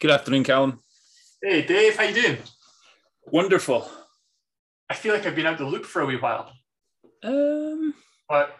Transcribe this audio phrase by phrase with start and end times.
[0.00, 0.80] Good afternoon, Callum.
[1.42, 2.38] Hey, Dave, how you doing?
[3.26, 3.88] Wonderful.
[4.90, 6.52] I feel like I've been out of the loop for a wee while.
[7.24, 7.94] Um,
[8.28, 8.56] But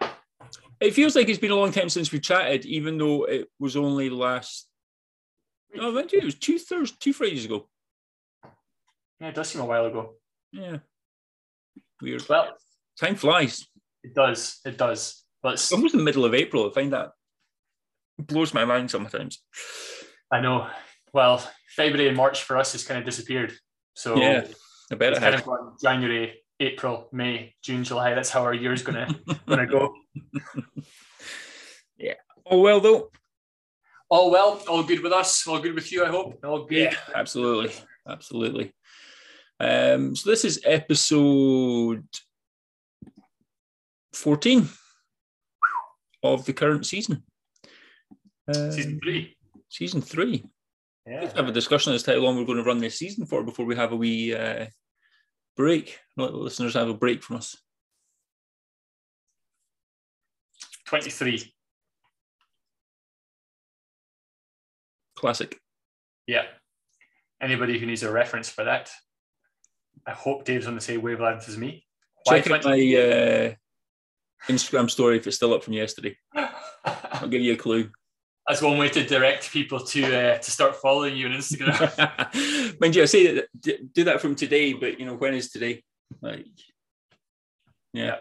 [0.80, 3.76] it feels like it's been a long time since we chatted, even though it was
[3.76, 4.68] only last.
[5.74, 7.68] No, went it was two Thursdays, two Fridays ago.
[9.20, 10.14] yeah, it does seem a while ago.
[10.52, 10.78] Yeah,
[12.00, 12.26] weird.
[12.28, 12.56] Well,
[12.98, 13.66] Time flies.
[14.02, 14.60] it does.
[14.64, 15.22] It does.
[15.42, 16.68] But It's almost the middle of April.
[16.68, 17.10] I find that
[18.18, 19.42] blows my mind sometimes.
[20.32, 20.68] I know.
[21.16, 21.38] Well,
[21.74, 23.52] February and March for us has kind of disappeared.
[23.94, 24.46] So Yeah,
[24.92, 25.40] I bet it's it kind has.
[25.40, 28.12] of gone January, April, May, June, July.
[28.14, 29.08] That's how our year's gonna
[29.48, 29.94] gonna go.
[31.98, 32.14] Yeah.
[32.44, 33.10] Oh well, though.
[34.10, 36.44] All well, all good with us, all good with you, I hope.
[36.44, 36.92] All good.
[36.92, 37.72] Yeah, absolutely,
[38.06, 38.74] absolutely.
[39.58, 42.04] Um, so this is episode
[44.12, 44.68] fourteen
[46.22, 47.22] of the current season.
[48.54, 49.34] Um, Season three.
[49.70, 50.44] season three.
[51.06, 51.20] Yeah.
[51.20, 53.44] Let's have a discussion as to how long we're going to run this season for
[53.44, 54.66] before we have a wee uh,
[55.56, 55.98] break.
[56.16, 57.56] Let the listeners have a break from us.
[60.86, 61.52] 23.
[65.16, 65.60] Classic.
[66.26, 66.44] Yeah.
[67.40, 68.90] Anybody who needs a reference for that,
[70.06, 71.84] I hope Dave's on the same wavelength as me.
[72.24, 73.54] Why Check out my uh,
[74.48, 76.16] Instagram story if it's still up from yesterday.
[76.84, 77.90] I'll give you a clue.
[78.48, 82.80] That's one way to direct people to uh, to start following you on Instagram.
[82.80, 85.82] Mind you, I say that do that from today, but you know when is today?
[86.20, 86.46] Like,
[87.92, 88.04] yeah.
[88.04, 88.16] Yeah.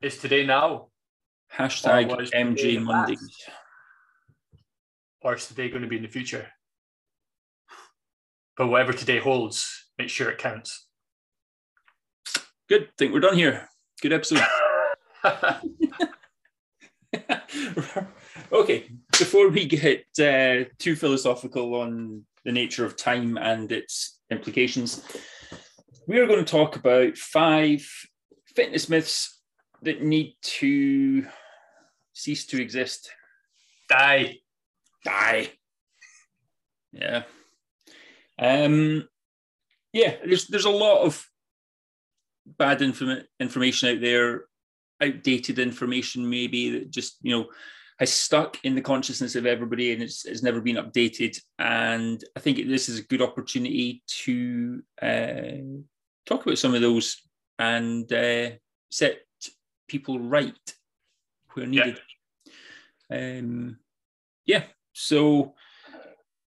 [0.00, 0.88] Is today now,
[1.54, 3.50] Hashtag MJ past?
[5.20, 6.46] or is today going to be in the future?
[8.56, 10.86] But whatever today holds, make sure it counts.
[12.68, 12.88] Good.
[12.96, 13.68] Think we're done here.
[14.00, 14.42] Good episode.
[18.52, 18.90] okay,
[19.20, 25.04] before we get uh, too philosophical on the nature of time and its implications,
[26.08, 27.86] we are going to talk about five
[28.56, 29.42] fitness myths
[29.82, 31.26] that need to
[32.14, 33.10] cease to exist.
[33.90, 34.38] Die.
[35.04, 35.50] Die.
[36.92, 37.22] Yeah.
[38.38, 39.06] Um.
[39.92, 40.16] Yeah.
[40.24, 41.26] There's there's a lot of
[42.46, 44.44] bad inform- information out there,
[45.02, 47.46] outdated information maybe that just you know
[48.00, 51.38] has stuck in the consciousness of everybody and it's, it's never been updated.
[51.58, 55.84] And I think this is a good opportunity to uh,
[56.24, 57.20] talk about some of those
[57.58, 58.52] and uh,
[58.90, 59.18] set
[59.86, 60.54] people right
[61.52, 61.84] where Yeah.
[61.84, 62.00] needed.
[63.12, 63.78] Um,
[64.46, 64.64] yeah.
[64.94, 65.54] So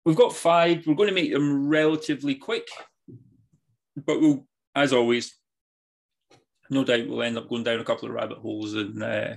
[0.04, 0.86] we've got five.
[0.86, 2.68] We're going to make them relatively quick,
[3.96, 5.34] but we'll, as always,
[6.68, 9.34] no doubt we'll end up going down a couple of rabbit holes and uh,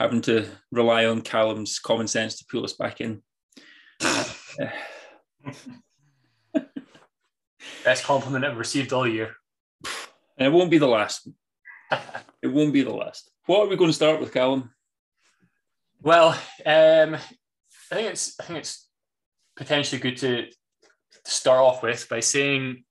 [0.00, 3.22] having to rely on Callum's common sense to pull us back in.
[7.84, 9.36] Best compliment I've received all year.
[10.38, 11.28] And it won't be the last.
[12.42, 13.30] It won't be the last.
[13.44, 14.70] What are we going to start with, Callum?
[16.00, 16.30] Well,
[16.64, 18.88] um, I think it's I think it's
[19.58, 20.46] potentially good to,
[21.26, 22.82] start off with by saying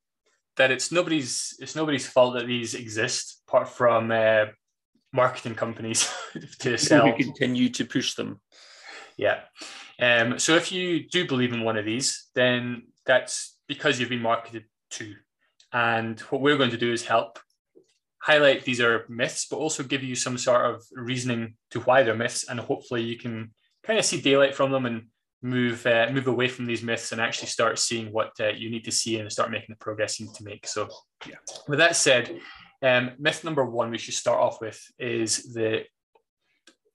[0.57, 4.45] that it's nobody's it's nobody's fault that these exist, apart from uh,
[5.13, 6.11] marketing companies
[6.59, 7.05] to sell.
[7.05, 8.39] we continue to push them.
[9.17, 9.41] Yeah.
[10.01, 14.21] Um, so if you do believe in one of these, then that's because you've been
[14.21, 15.15] marketed to.
[15.73, 17.39] And what we're going to do is help
[18.21, 22.15] highlight these are myths, but also give you some sort of reasoning to why they're
[22.15, 23.51] myths, and hopefully you can
[23.83, 25.07] kind of see daylight from them and
[25.41, 28.83] move uh, move away from these myths and actually start seeing what uh, you need
[28.83, 30.67] to see and start making the progress you need to make.
[30.67, 30.89] So,
[31.25, 31.35] Yeah.
[31.67, 32.39] With that said,
[32.81, 35.83] um, myth number one we should start off with is the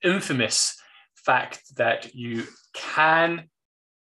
[0.03, 0.77] infamous
[1.15, 3.49] fact that you can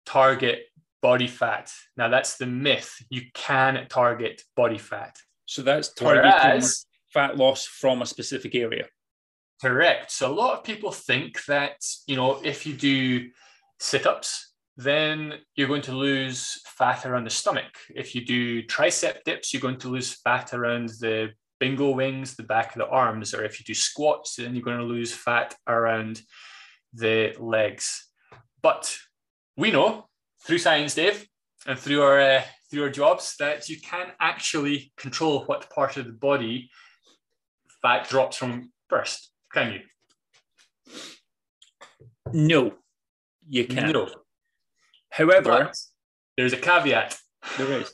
[0.06, 0.66] target
[1.02, 1.70] body fat.
[1.96, 2.94] Now that's the myth.
[3.10, 5.16] You can target body fat.
[5.46, 8.86] So that's targeting Whereas, fat loss from a specific area.
[9.60, 10.10] correct.
[10.10, 11.76] So a lot of people think that,
[12.06, 13.30] you know, if you do
[13.78, 17.72] sit-ups, then you're going to lose fat around the stomach.
[17.94, 21.30] If you do tricep dips, you're going to lose fat around the
[21.60, 23.34] bingo wings, the back of the arms.
[23.34, 26.22] Or if you do squats, then you're going to lose fat around
[26.92, 28.06] the legs.
[28.62, 28.96] But
[29.56, 30.08] we know
[30.44, 31.26] through science, Dave,
[31.66, 36.06] and through our uh, through our jobs that you can actually control what part of
[36.06, 36.70] the body
[37.82, 39.30] fat drops from first.
[39.52, 39.80] Can you?
[42.32, 42.72] No,
[43.48, 43.92] you can't.
[43.92, 44.08] No.
[45.10, 45.76] However, But
[46.36, 47.16] there's a caveat.
[47.58, 47.92] there is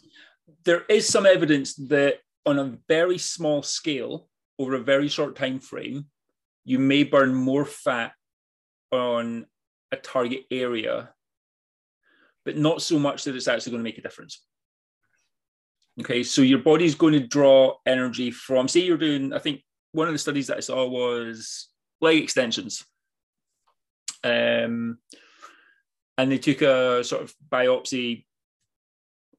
[0.65, 4.29] there is some evidence that on a very small scale,
[4.59, 6.07] over a very short time frame,
[6.65, 8.13] you may burn more fat
[8.91, 9.47] on
[9.93, 11.11] a target area
[12.45, 14.43] but not so much that it's actually going to make a difference.
[16.01, 19.63] Okay, so your body's going to draw energy from, say, you're doing, I think
[19.93, 21.69] one of the studies that I saw was
[22.01, 22.85] leg extensions.
[24.25, 24.99] Um,
[26.17, 28.25] and they took a sort of biopsy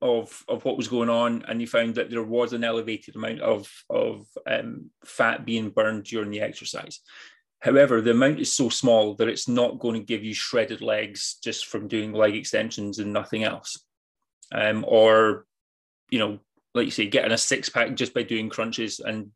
[0.02, 3.42] of of what was going on, and you found that there was an elevated amount
[3.42, 7.00] of of um, fat being burned during the exercise.
[7.60, 11.38] However, the amount is so small that it's not going to give you shredded legs
[11.44, 13.84] just from doing leg extensions and nothing else,
[14.52, 15.46] um, or
[16.10, 16.40] you know,
[16.74, 19.32] like you say, getting a six pack just by doing crunches and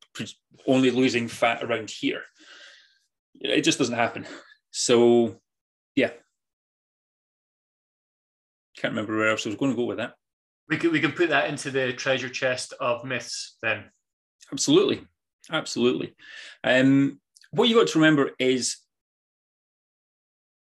[0.68, 2.22] only losing fat around here.
[3.40, 4.26] It just doesn't happen.
[4.72, 5.40] So,
[5.96, 6.12] yeah,
[8.78, 10.16] can't remember where else I was going to go with that.
[10.70, 13.86] We can we can put that into the treasure chest of myths then.
[14.52, 15.06] Absolutely,
[15.52, 16.16] absolutely.
[16.64, 17.20] Um,
[17.52, 18.78] what you got to remember is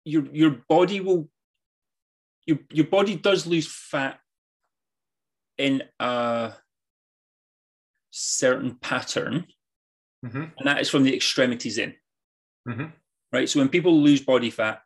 [0.04, 1.28] your your body will
[2.46, 4.18] your your body does lose fat
[5.58, 6.52] in a
[8.10, 9.46] certain pattern,
[10.24, 10.44] mm-hmm.
[10.56, 11.94] and that is from the extremities in.
[12.68, 12.86] Mm-hmm.
[13.32, 13.48] Right.
[13.48, 14.80] So when people lose body fat,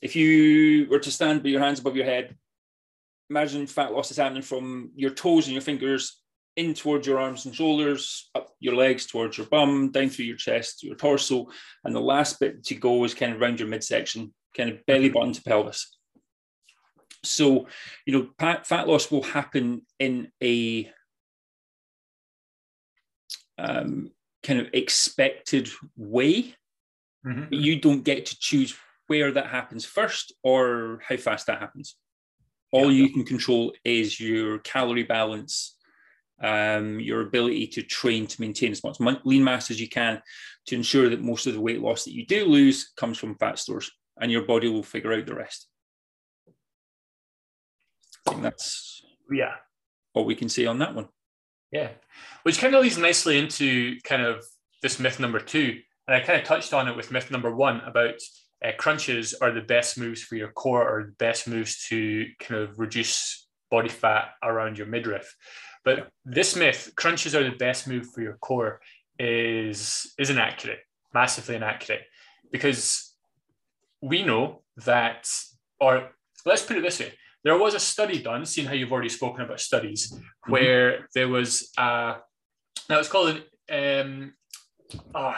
[0.00, 2.36] if you were to stand with your hands above your head
[3.30, 6.20] imagine fat loss is happening from your toes and your fingers
[6.56, 10.36] in towards your arms and shoulders, up your legs towards your bum, down through your
[10.36, 11.46] chest your torso.
[11.84, 15.08] And the last bit to go is kind of around your midsection, kind of belly
[15.08, 15.96] button to pelvis.
[17.22, 17.68] So,
[18.04, 20.90] you know, fat loss will happen in a
[23.58, 24.10] um,
[24.42, 26.54] kind of expected way.
[27.26, 27.52] Mm-hmm.
[27.52, 28.74] You don't get to choose
[29.06, 31.96] where that happens first or how fast that happens.
[32.72, 33.04] All yeah.
[33.04, 35.76] you can control is your calorie balance,
[36.42, 40.22] um, your ability to train to maintain as much lean mass as you can
[40.66, 43.58] to ensure that most of the weight loss that you do lose comes from fat
[43.58, 43.90] stores
[44.20, 45.66] and your body will figure out the rest.
[48.26, 49.02] I think that's
[49.32, 49.54] yeah
[50.14, 51.08] all we can say on that one.
[51.72, 51.90] Yeah,
[52.42, 54.44] which kind of leads nicely into kind of
[54.82, 55.80] this myth number two.
[56.06, 58.14] And I kind of touched on it with myth number one about
[58.64, 62.60] uh, crunches are the best moves for your core or the best moves to kind
[62.62, 65.34] of reduce body fat around your midriff.
[65.84, 68.80] But this myth, crunches are the best move for your core,
[69.18, 70.80] is is inaccurate,
[71.14, 72.02] massively inaccurate,
[72.52, 73.14] because
[74.00, 75.28] we know that,
[75.78, 76.10] or
[76.44, 77.12] let's put it this way:
[77.44, 80.52] there was a study done, seeing how you've already spoken about studies, mm-hmm.
[80.52, 82.16] where there was a
[82.88, 84.34] now it's called an um,
[85.14, 85.36] oh,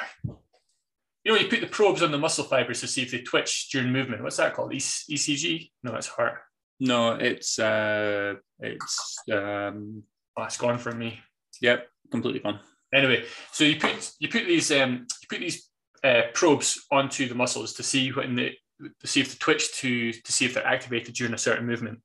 [1.25, 3.69] you know, you put the probes on the muscle fibers to see if they twitch
[3.71, 4.23] during movement.
[4.23, 4.75] What's that called?
[4.75, 5.71] E- ECG?
[5.83, 6.39] No, it's heart.
[6.81, 10.03] No, it's uh, it's um,
[10.37, 11.21] oh, it's gone from me.
[11.61, 12.59] Yep, completely gone.
[12.93, 15.69] Anyway, so you put you put these um, you put these
[16.03, 18.53] uh, probes onto the muscles to see when the
[19.01, 22.01] to see if they twitch to to see if they're activated during a certain movement.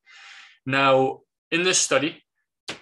[0.66, 1.22] Now,
[1.52, 2.24] in this study,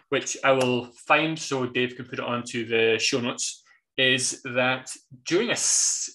[0.10, 3.64] which I will find so Dave can put it onto the show notes,
[3.98, 4.92] is that
[5.26, 5.58] during a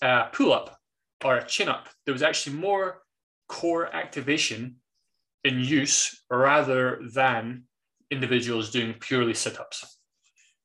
[0.03, 0.77] uh, pull up
[1.25, 3.03] or a chin up, there was actually more
[3.49, 4.77] core activation
[5.45, 7.65] in use rather than
[8.11, 9.99] individuals doing purely sit ups.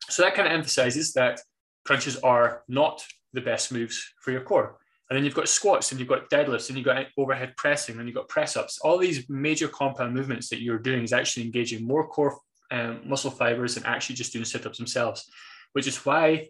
[0.09, 1.41] So that kind of emphasizes that
[1.85, 4.77] crunches are not the best moves for your core.
[5.09, 8.07] And then you've got squats and you've got deadlifts and you've got overhead pressing and
[8.07, 8.79] you've got press ups.
[8.79, 12.39] All these major compound movements that you're doing is actually engaging more core
[12.71, 15.29] um, muscle fibers than actually just doing sit ups themselves,
[15.73, 16.47] which is why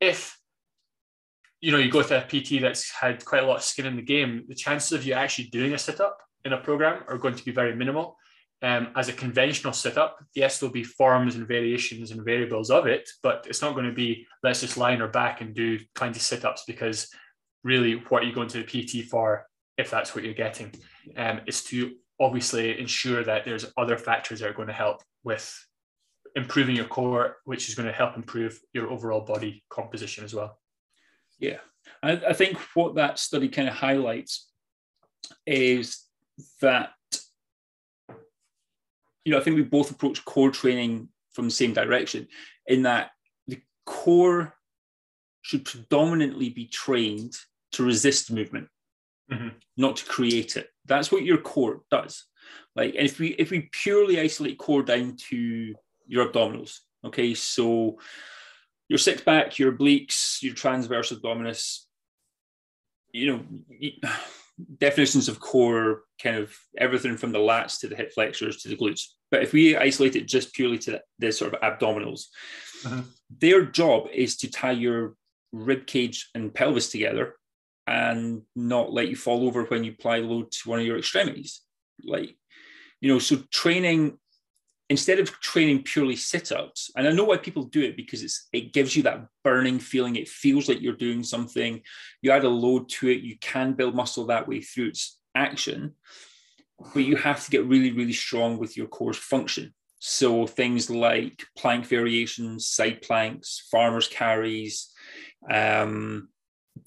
[0.00, 0.38] if
[1.60, 3.96] you know you go to a PT that's had quite a lot of skin in
[3.96, 7.18] the game, the chances of you actually doing a sit up in a program are
[7.18, 8.16] going to be very minimal.
[8.60, 12.86] Um, as a conventional sit up, yes, there'll be forms and variations and variables of
[12.86, 16.18] it, but it's not going to be let's just on our back and do 20
[16.18, 17.08] sit ups because
[17.62, 20.72] really what are you going to the PT for if that's what you're getting?
[21.16, 25.67] Um, is to obviously ensure that there's other factors that are going to help with
[26.38, 30.58] improving your core, which is going to help improve your overall body composition as well.
[31.38, 31.58] Yeah.
[32.02, 34.48] I, I think what that study kind of highlights
[35.46, 36.04] is
[36.60, 36.90] that,
[39.24, 42.28] you know, I think we both approach core training from the same direction
[42.66, 43.10] in that
[43.46, 44.54] the core
[45.42, 47.34] should predominantly be trained
[47.72, 48.68] to resist movement,
[49.30, 49.48] mm-hmm.
[49.76, 50.68] not to create it.
[50.86, 52.24] That's what your core does.
[52.74, 55.74] Like, and if we if we purely isolate core down to
[56.08, 56.78] your abdominals.
[57.04, 57.98] Okay, so
[58.88, 61.82] your six pack, your obliques, your transverse abdominis,
[63.12, 64.00] you know,
[64.78, 68.76] definitions of core, kind of everything from the lats to the hip flexors to the
[68.76, 69.04] glutes.
[69.30, 72.24] But if we isolate it just purely to the, the sort of abdominals,
[72.84, 73.02] uh-huh.
[73.38, 75.14] their job is to tie your
[75.52, 77.34] rib cage and pelvis together
[77.86, 81.60] and not let you fall over when you apply load to one of your extremities.
[82.04, 82.36] Like
[83.00, 84.18] You know, so training
[84.90, 88.72] instead of training purely sit-ups, and I know why people do it because it's it
[88.72, 90.16] gives you that burning feeling.
[90.16, 91.82] It feels like you're doing something.
[92.22, 93.20] You add a load to it.
[93.20, 95.94] You can build muscle that way through its action,
[96.94, 99.74] but you have to get really, really strong with your core's function.
[100.00, 104.92] So things like plank variations, side planks, farmers carries,
[105.50, 106.28] um,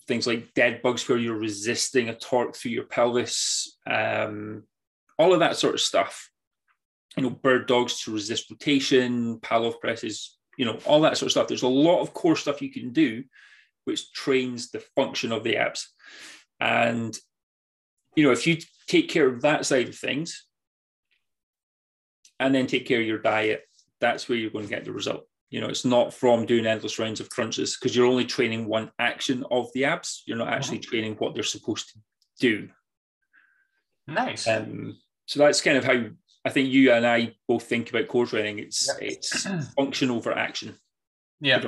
[0.07, 4.63] things like dead bugs where you're resisting a torque through your pelvis, um,
[5.19, 6.30] all of that sort of stuff
[7.17, 11.31] you know, bird dogs to resist rotation, Pallof presses, you know, all that sort of
[11.31, 11.47] stuff.
[11.47, 13.23] There's a lot of core stuff you can do,
[13.85, 15.89] which trains the function of the abs.
[16.59, 17.17] And,
[18.15, 20.45] you know, if you take care of that side of things
[22.39, 23.63] and then take care of your diet,
[23.99, 25.27] that's where you're going to get the result.
[25.49, 28.91] You know, it's not from doing endless rounds of crunches because you're only training one
[28.99, 30.23] action of the abs.
[30.25, 30.89] You're not actually mm-hmm.
[30.89, 31.99] training what they're supposed to
[32.39, 32.69] do.
[34.07, 34.47] Nice.
[34.47, 36.05] Um, so that's kind of how
[36.43, 38.59] I think you and I both think about core training.
[38.59, 39.09] It's yeah.
[39.09, 40.75] it's function over action.
[41.39, 41.63] Yeah.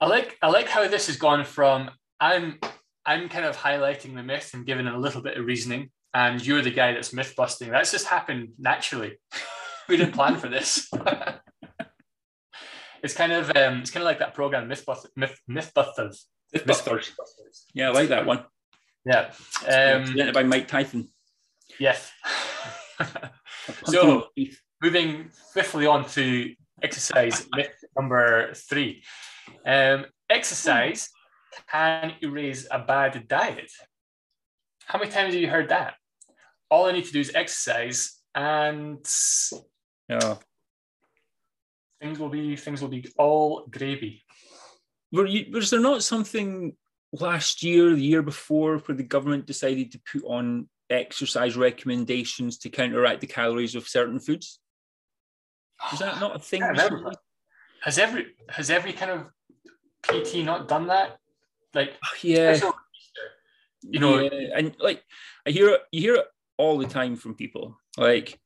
[0.00, 2.58] I like I like how this has gone from I'm
[3.06, 6.44] I'm kind of highlighting the myth and giving it a little bit of reasoning, and
[6.44, 7.70] you're the guy that's myth busting.
[7.70, 9.18] That's just happened naturally.
[9.88, 10.88] we didn't plan for this.
[13.02, 15.10] it's kind of um, it's kind of like that program Mythbusters.
[15.16, 16.24] Myth, Mythbusters.
[16.54, 17.10] Mythbusters.
[17.74, 18.44] Yeah, I like that one.
[19.04, 19.30] Yeah.
[19.68, 21.08] Um, Presented by Mike Tyson.
[21.78, 22.10] Yes.
[23.84, 24.28] so
[24.82, 29.02] moving swiftly on to exercise myth number three.
[29.64, 31.10] Um, exercise
[31.70, 33.70] can erase a bad diet.
[34.86, 35.94] How many times have you heard that?
[36.70, 39.04] All I need to do is exercise and
[40.08, 40.36] yeah.
[42.00, 44.22] things will be things will be all gravy.
[45.12, 46.76] Were you, was there not something
[47.12, 52.70] last year, the year before, where the government decided to put on exercise recommendations to
[52.70, 54.60] counteract the calories of certain foods?
[55.92, 56.62] Is that not a thing?
[57.82, 59.26] Has every has every kind of
[60.02, 61.18] PT not done that?
[61.74, 62.58] Like oh, yeah,
[63.82, 64.56] you know, yeah.
[64.56, 65.02] and like
[65.46, 67.78] I hear you hear it all the time from people.
[67.98, 68.40] Like,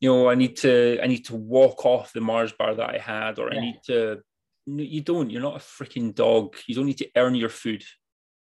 [0.00, 2.98] you know, I need to I need to walk off the Mars bar that I
[2.98, 3.58] had, or yeah.
[3.58, 4.20] I need to.
[4.66, 5.30] No, you don't.
[5.30, 6.56] You're not a freaking dog.
[6.66, 7.82] You don't need to earn your food.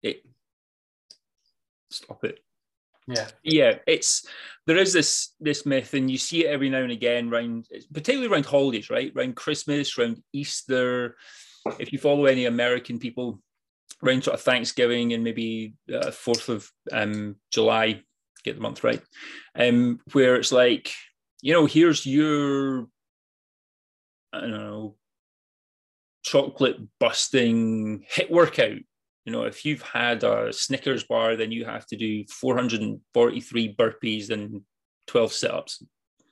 [0.04, 0.22] It.
[1.90, 2.40] Stop it.
[3.08, 3.76] Yeah, yeah.
[3.86, 4.26] It's
[4.66, 8.32] there is this this myth, and you see it every now and again, around particularly
[8.32, 9.12] around holidays, right?
[9.16, 11.16] Around Christmas, around Easter.
[11.80, 13.42] If you follow any American people,
[14.04, 18.02] around sort of Thanksgiving and maybe uh, Fourth of um, July,
[18.44, 19.02] get the month right,
[19.56, 20.92] um, where it's like,
[21.42, 22.88] you know, here's your,
[24.34, 24.96] I don't know,
[26.24, 28.80] chocolate busting HIIT workout
[29.26, 34.30] you know, if you've had a Snickers bar, then you have to do 443 burpees
[34.30, 34.62] and
[35.08, 35.84] 12 sit-ups.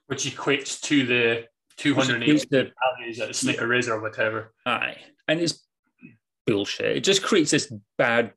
[0.08, 1.46] Which equates to the
[1.78, 4.54] 280 calories at a Snicker is or whatever.
[4.68, 4.98] Aye.
[5.28, 5.66] And it's
[6.46, 6.98] bullshit.
[6.98, 8.34] It just creates this bad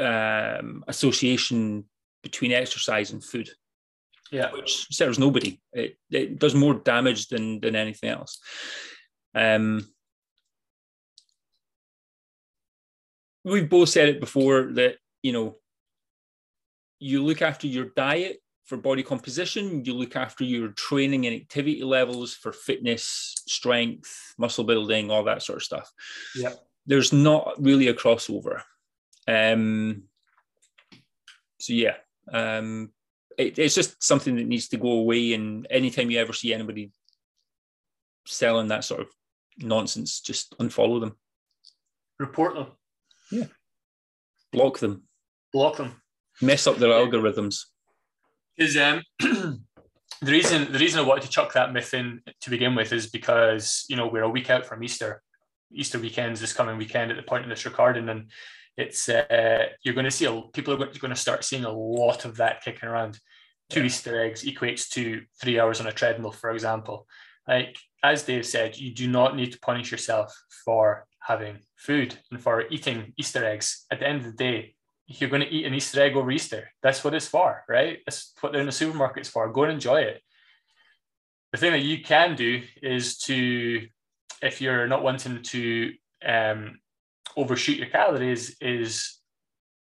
[0.00, 1.84] um, association
[2.22, 3.50] between exercise and food.
[4.32, 4.50] Yeah.
[4.52, 5.60] Which serves nobody.
[5.74, 8.40] It, it does more damage than, than anything else.
[9.34, 9.86] Um,
[13.44, 15.56] we've both said it before that you know
[16.98, 21.82] you look after your diet for body composition you look after your training and activity
[21.82, 25.90] levels for fitness strength muscle building all that sort of stuff.
[26.34, 26.52] Yeah
[26.86, 28.62] there's not really a crossover.
[29.28, 30.04] Um
[31.58, 31.96] so yeah
[32.32, 32.90] um
[33.38, 36.92] it, it's just something that needs to go away and anytime you ever see anybody
[38.26, 39.08] selling that sort of
[39.58, 41.16] nonsense just unfollow them.
[42.18, 42.66] Report them
[43.30, 43.46] yeah.
[44.52, 45.04] Block them.
[45.52, 46.02] Block them.
[46.42, 47.64] Mess up their algorithms.
[48.56, 52.74] Because um, the reason the reason I wanted to chuck that myth in to begin
[52.74, 55.22] with is because you know we're a week out from Easter.
[55.72, 58.30] Easter weekends this coming weekend at the point of this recording, and
[58.76, 62.24] it's uh, you're going to see a, people are going to start seeing a lot
[62.24, 63.18] of that kicking around.
[63.68, 67.06] Two Easter eggs equates to three hours on a treadmill, for example.
[67.46, 70.34] Like as Dave said, you do not need to punish yourself
[70.64, 73.86] for having food and for eating Easter eggs.
[73.90, 74.74] At the end of the day,
[75.06, 76.70] you're going to eat an Easter egg over Easter.
[76.82, 77.98] That's what it's for, right?
[78.06, 79.50] That's what they're in the supermarkets for.
[79.52, 80.22] Go and enjoy it.
[81.52, 83.86] The thing that you can do is to,
[84.40, 85.92] if you're not wanting to
[86.24, 86.78] um,
[87.36, 89.18] overshoot your calories, is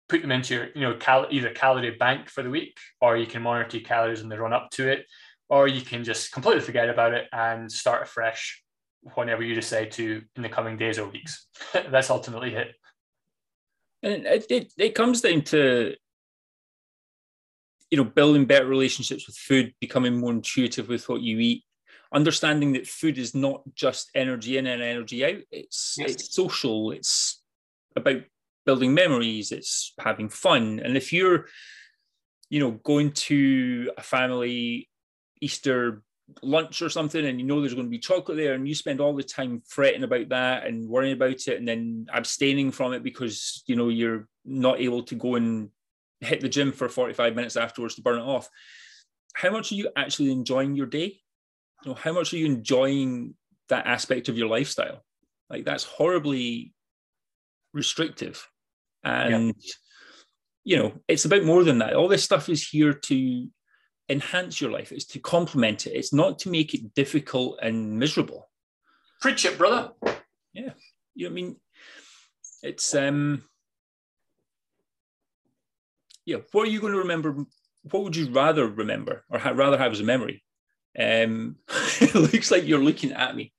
[0.08, 3.26] put them into your, you know, cal- either calorie bank for the week, or you
[3.26, 5.08] can monitor your calories in the run up to it,
[5.50, 8.64] or you can just completely forget about it and start afresh
[9.14, 11.48] whenever you decide to in the coming days or weeks.
[11.74, 12.76] That's ultimately it.
[14.04, 15.96] And it, it, it comes down to
[17.92, 21.64] you know, building better relationships with food, becoming more intuitive with what you eat,
[22.14, 25.42] understanding that food is not just energy in and energy out.
[25.52, 26.12] It's yes.
[26.12, 26.92] it's social.
[26.92, 27.42] It's
[27.96, 28.24] about
[28.66, 29.52] building memories.
[29.52, 30.82] It's having fun.
[30.84, 31.48] And if you're,
[32.50, 34.90] you know, going to a family
[35.42, 36.04] Easter
[36.42, 39.00] lunch or something and you know there's going to be chocolate there and you spend
[39.00, 43.04] all the time fretting about that and worrying about it and then abstaining from it
[43.04, 45.70] because you know you're not able to go and
[46.22, 48.50] hit the gym for 45 minutes afterwards to burn it off.
[49.36, 51.20] How much are you actually enjoying your day?
[51.84, 53.36] You know how much are you enjoying
[53.70, 55.04] that aspect of your lifestyle?
[55.50, 56.74] Like that's horribly
[57.74, 58.48] restrictive
[59.04, 59.74] and yeah.
[60.64, 61.94] you know it's about more than that.
[61.94, 63.48] All this stuff is here to
[64.10, 64.92] enhance your life.
[64.92, 65.92] It's to complement it.
[65.92, 68.50] It's not to make it difficult and miserable.
[69.22, 69.92] Preach it, brother.
[70.54, 70.72] Yeah.
[71.16, 71.56] You know I mean?
[72.62, 73.44] It's um
[76.26, 77.36] yeah, what are you going to remember?
[77.92, 80.44] What would you rather remember or ha- rather have as a memory?
[80.98, 81.58] Um,
[82.02, 83.54] it looks like you're looking at me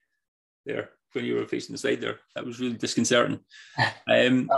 [0.64, 2.18] there when you were facing the side there.
[2.34, 3.40] That was really disconcerting.
[4.08, 4.48] Um,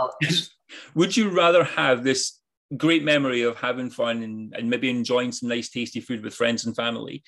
[0.95, 2.38] would you rather have this
[2.77, 6.65] great memory of having fun and, and maybe enjoying some nice tasty food with friends
[6.65, 7.23] and family?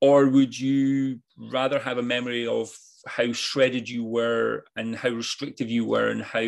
[0.00, 2.70] Or would you rather have a memory of
[3.06, 6.46] how shredded you were and how restrictive you were and how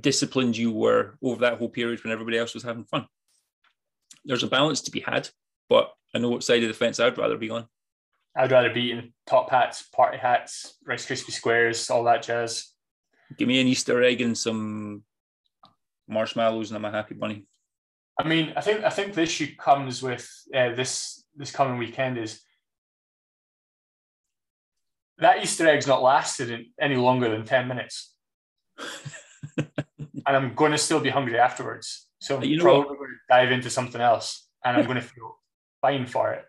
[0.00, 3.06] disciplined you were over that whole period when everybody else was having fun?
[4.24, 5.28] There's a balance to be had
[5.68, 7.66] but i know what side of the fence i'd rather be on.
[8.36, 12.72] I'd rather be in top hats party hats rice krispie squares all that jazz.
[13.36, 15.02] Give me an easter egg and some
[16.08, 17.46] marshmallows and I'm a happy bunny.
[18.18, 22.18] I mean, I think I think the issue comes with uh, this this coming weekend
[22.18, 22.40] is
[25.18, 28.14] that Easter egg's not lasted any longer than ten minutes,
[29.56, 29.66] and
[30.26, 32.08] I'm going to still be hungry afterwards.
[32.20, 32.98] So I'm you know probably what?
[32.98, 35.38] going to dive into something else, and I'm going to feel
[35.80, 36.44] fine for it.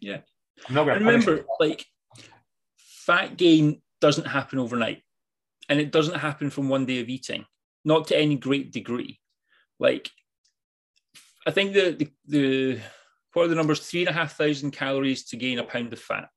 [0.00, 0.20] Yeah,
[0.66, 1.84] I'm not going to remember like
[2.78, 5.02] fat gain doesn't happen overnight,
[5.68, 7.44] and it doesn't happen from one day of eating
[7.84, 9.20] not to any great degree.
[9.78, 10.10] Like,
[11.46, 12.80] I think the, the, the
[13.32, 13.80] what are the numbers?
[13.80, 16.28] Three and a half thousand calories to gain a pound of fat.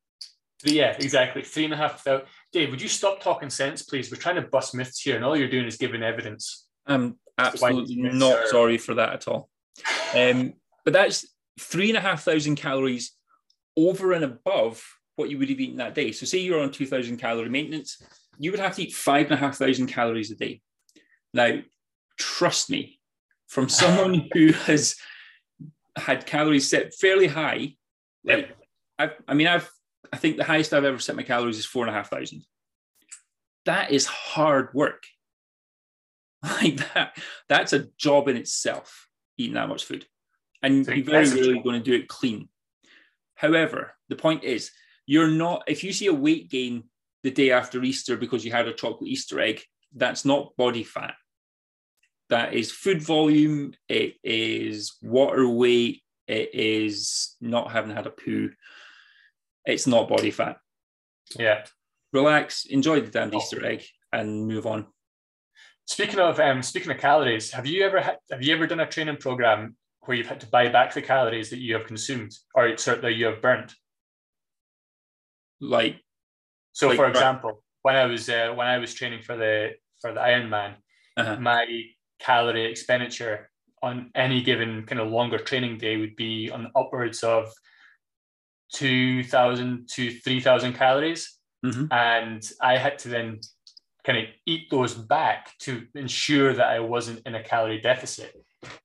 [0.64, 1.44] Yeah, exactly.
[1.44, 2.28] Three and a half thousand.
[2.52, 4.12] Dave, would you stop talking sense, please?
[4.12, 6.68] We're trying to bust myths here, and all you're doing is giving evidence.
[6.88, 8.48] I'm absolutely not are...
[8.48, 9.50] sorry for that at all.
[10.16, 10.54] Um,
[10.84, 11.26] but that's
[11.60, 13.12] three and a half thousand calories
[13.78, 14.84] over and above
[15.18, 16.12] what you would have eaten that day.
[16.12, 18.02] So, say you're on 2,000 calorie maintenance,
[18.40, 20.62] you would have to eat five and a half thousand calories a day.
[21.36, 21.58] Now,
[22.18, 22.98] trust me,
[23.48, 24.96] from someone who has
[25.98, 27.76] had calories set fairly high,
[28.24, 28.56] like
[28.98, 29.70] I've, I mean, I've,
[30.12, 32.46] I think the highest I've ever set my calories is four and a half thousand.
[33.66, 35.04] That is hard work.
[36.62, 37.18] Like that,
[37.50, 40.06] that's a job in itself, eating that much food.
[40.62, 42.50] And you're very rarely going to do it clean.
[43.34, 44.70] However, the point is,
[45.08, 46.84] you're not, if you see a weight gain
[47.24, 49.64] the day after Easter because you had a chocolate Easter egg,
[49.96, 51.16] that's not body fat
[52.30, 58.52] that is food volume, it is water weight, it is not having had a poo.
[59.66, 60.58] It's not body fat.
[61.38, 61.66] Yeah.
[62.14, 63.38] Relax, enjoy the damn oh.
[63.38, 64.88] Easter egg, and move on.
[65.86, 68.88] Speaking of um, speaking of calories, have you ever had, have you ever done a
[68.88, 72.76] training program where you've had to buy back the calories that you have consumed or
[72.78, 73.74] sorry, that you have burnt?
[75.62, 75.98] Like,
[76.74, 80.12] so like, for example, when I was uh, when I was training for the for
[80.12, 80.76] the Ironman,
[81.18, 81.38] uh-huh.
[81.40, 81.84] my
[82.20, 83.50] calorie expenditure
[83.82, 87.52] on any given kind of longer training day would be on upwards of
[88.74, 91.86] 2000 to 3000 calories mm-hmm.
[91.92, 93.40] and i had to then
[94.04, 98.34] kind of eat those back to ensure that i wasn't in a calorie deficit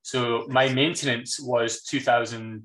[0.03, 2.63] so my maintenance was 2000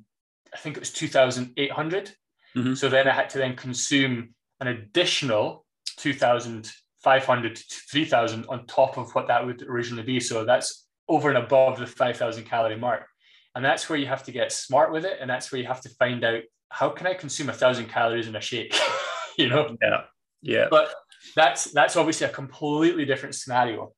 [0.53, 2.11] i think it was 2800
[2.55, 2.73] mm-hmm.
[2.73, 5.65] so then i had to then consume an additional
[5.97, 6.71] 2000
[7.05, 10.19] 500 to 3000 on top of what that would originally be.
[10.19, 13.05] So that's over and above the 5000 calorie mark.
[13.53, 15.19] And that's where you have to get smart with it.
[15.21, 18.27] And that's where you have to find out how can I consume a thousand calories
[18.27, 18.75] in a shake?
[19.37, 19.77] you know?
[19.83, 20.01] Yeah.
[20.41, 20.67] Yeah.
[20.71, 20.95] But
[21.35, 23.93] that's that's obviously a completely different scenario.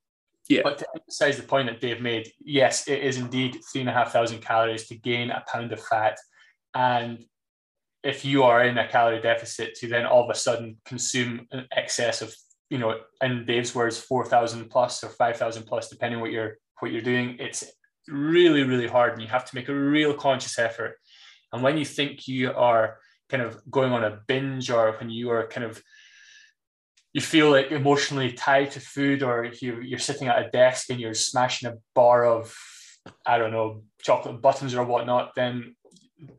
[0.50, 0.62] Yeah.
[0.64, 3.94] But to emphasize the point that Dave made, yes, it is indeed three and a
[3.94, 6.18] half thousand calories to gain a pound of fat.
[6.76, 7.24] And
[8.04, 11.68] if you are in a calorie deficit to then all of a sudden consume an
[11.72, 12.36] excess of
[12.70, 16.58] you know, in Dave's words, four thousand plus or five thousand plus, depending what you're
[16.80, 17.38] what you're doing.
[17.40, 17.64] It's
[18.08, 20.96] really really hard, and you have to make a real conscious effort.
[21.54, 22.98] And when you think you are
[23.30, 25.82] kind of going on a binge, or when you are kind of
[27.14, 31.00] you feel like emotionally tied to food, or you, you're sitting at a desk and
[31.00, 32.56] you're smashing a bar of
[33.26, 35.76] I don't know, chocolate buttons or whatnot, then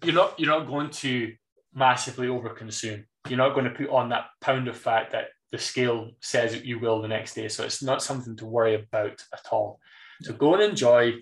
[0.05, 1.33] you're not you're not going to
[1.75, 3.05] massively overconsume.
[3.29, 6.65] You're not going to put on that pound of fat that the scale says that
[6.65, 7.49] you will the next day.
[7.49, 9.81] So it's not something to worry about at all.
[10.23, 11.15] So go and enjoy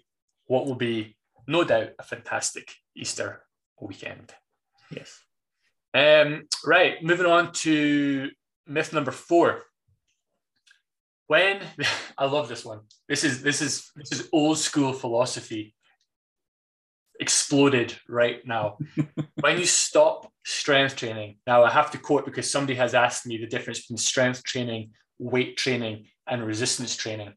[0.47, 3.43] what will be no doubt a fantastic Easter
[3.81, 4.35] weekend.
[4.91, 5.23] Yes.
[5.95, 8.31] Um, right, moving on to
[8.67, 9.63] myth number four.
[11.29, 11.61] When
[12.19, 12.81] I love this one.
[13.09, 15.76] This is this is this is old school philosophy
[17.21, 18.79] exploded right now.
[19.41, 23.39] when you stop strength training, now I have to quote because somebody has asked me
[23.39, 27.33] the difference between strength training, weight training, and resistance training.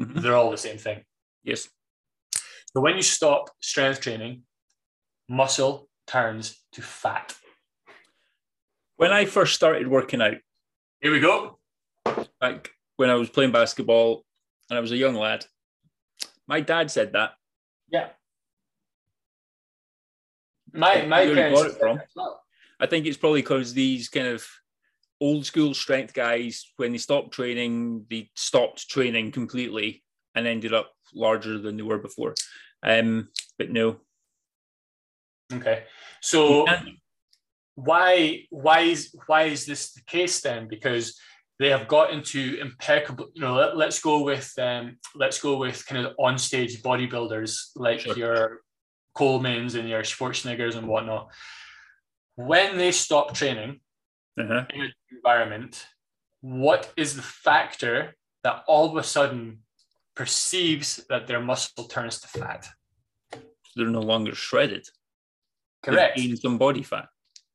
[0.00, 0.20] Mm-hmm.
[0.20, 1.02] They're all the same thing.
[1.42, 1.68] Yes.
[2.72, 4.42] So when you stop strength training,
[5.28, 7.34] muscle turns to fat.
[8.96, 10.36] When I first started working out,
[11.00, 11.58] here we go.
[12.40, 14.24] Like when I was playing basketball
[14.68, 15.44] and I was a young lad,
[16.46, 17.32] my dad said that
[17.90, 18.08] yeah.
[20.72, 22.00] My my parents got it from.
[22.80, 24.46] I think it's probably because these kind of
[25.20, 30.02] old school strength guys, when they stopped training, they stopped training completely
[30.34, 32.34] and ended up larger than they were before.
[32.82, 34.00] Um, but no.
[35.52, 35.84] Okay.
[36.20, 36.66] So
[37.76, 40.68] why why is why is this the case then?
[40.68, 41.18] Because
[41.58, 43.28] they have got into impeccable.
[43.34, 47.70] You know, let, us go with um, let's go with kind of on stage bodybuilders
[47.76, 48.16] like sure.
[48.16, 48.60] your
[49.16, 51.30] Colemans and your Schwarzeneggers and whatnot.
[52.34, 53.80] When they stop training
[54.38, 54.64] uh-huh.
[54.74, 55.86] in an environment,
[56.40, 59.60] what is the factor that all of a sudden
[60.16, 62.66] perceives that their muscle turns to fat?
[63.76, 64.88] They're no longer shredded.
[65.82, 66.16] Correct.
[66.16, 67.06] They've gained some body fat.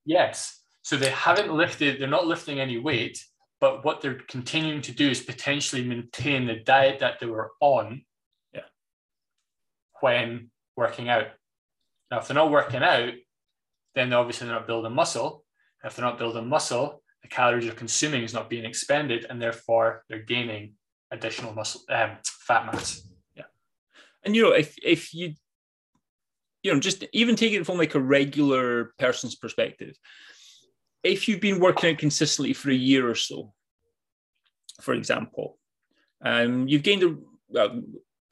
[0.06, 0.62] Yes.
[0.82, 3.24] So they haven't lifted, they're not lifting any weight,
[3.62, 8.04] but what they're continuing to do is potentially maintain the diet that they were on
[8.54, 8.62] yeah.
[10.02, 11.28] when working out.
[12.10, 13.14] Now, if they're not working out,
[13.96, 15.44] then obviously they're not building muscle.
[15.84, 20.04] If they're not building muscle, the calories they're consuming is not being expended, and therefore
[20.08, 20.74] they're gaining
[21.12, 23.02] additional muscle um, fat mass.
[23.36, 23.44] Yeah,
[24.24, 25.34] and you know if if you
[26.64, 29.98] you know just even take it from like a regular person's perspective,
[31.04, 33.54] if you've been working out consistently for a year or so,
[34.82, 35.58] for example,
[36.24, 37.16] um, you've gained a
[37.50, 37.82] well,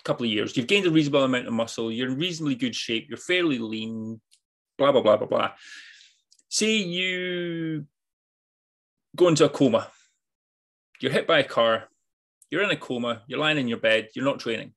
[0.03, 3.07] couple of years, you've gained a reasonable amount of muscle, you're in reasonably good shape,
[3.09, 4.21] you're fairly lean,
[4.77, 5.51] blah, blah, blah, blah, blah.
[6.49, 7.85] Say you
[9.15, 9.89] go into a coma,
[11.01, 11.85] you're hit by a car,
[12.49, 14.73] you're in a coma, you're lying in your bed, you're not training,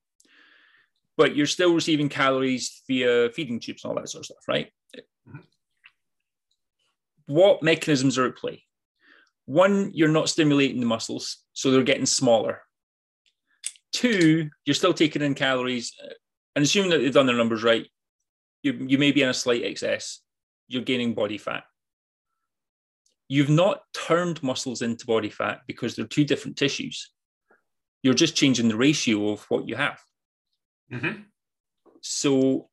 [1.17, 4.71] but you're still receiving calories via feeding tubes and all that sort of stuff, right?
[7.31, 8.63] What mechanisms are at play?
[9.45, 12.61] One, you're not stimulating the muscles, so they're getting smaller.
[13.93, 16.13] Two, you're still taking in calories, uh,
[16.55, 17.87] and assuming that they've done their numbers right,
[18.63, 20.19] you, you may be in a slight excess.
[20.67, 21.63] You're gaining body fat.
[23.29, 27.11] You've not turned muscles into body fat because they're two different tissues.
[28.03, 30.01] You're just changing the ratio of what you have.
[30.91, 31.21] Mm-hmm.
[32.01, 32.69] So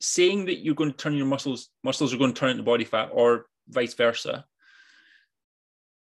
[0.00, 2.84] saying that you're going to turn your muscles, muscles are going to turn into body
[2.84, 4.44] fat, or vice versa.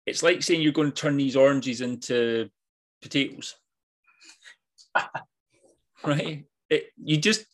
[0.05, 2.49] It's like saying you're going to turn these oranges into
[3.01, 3.55] potatoes,
[6.03, 6.45] right?
[6.69, 7.45] It, you just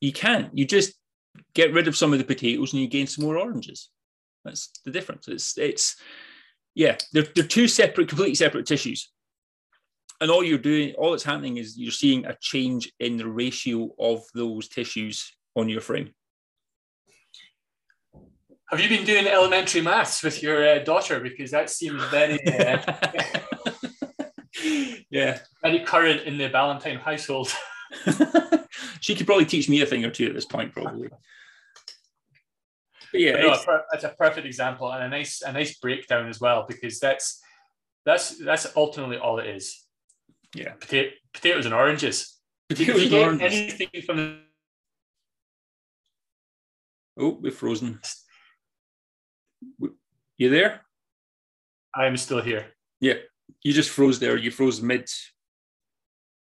[0.00, 0.56] you can't.
[0.56, 0.94] You just
[1.54, 3.90] get rid of some of the potatoes and you gain some more oranges.
[4.44, 5.28] That's the difference.
[5.28, 5.96] It's it's
[6.74, 9.10] yeah, they're they're two separate, completely separate tissues
[10.22, 13.90] and all you're doing, all that's happening is you're seeing a change in the ratio
[13.98, 16.14] of those tissues on your frame.
[18.70, 21.18] Have you been doing elementary maths with your uh, daughter?
[21.18, 22.78] Because that seems very, uh,
[25.10, 27.52] yeah, very current in the Valentine household.
[29.00, 31.08] she could probably teach me a thing or two at this point, probably.
[33.10, 33.56] But yeah, no,
[33.92, 37.42] it's, a perfect example and a nice, a nice breakdown as well because that's
[38.06, 39.81] that's that's ultimately all it is.
[40.54, 40.72] Yeah.
[40.72, 42.38] Potato, potatoes and oranges.
[42.68, 43.52] Potatoes and oranges.
[43.52, 44.38] Anything from the...
[47.18, 48.00] Oh, we're frozen.
[50.38, 50.82] You there?
[51.94, 52.66] I am still here.
[53.00, 53.14] Yeah.
[53.62, 54.36] You just froze there.
[54.36, 55.08] You froze mid